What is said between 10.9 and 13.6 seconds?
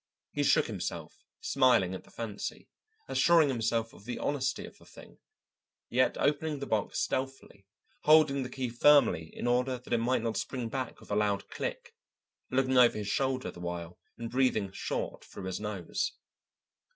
with a loud click, looking over his shoulder the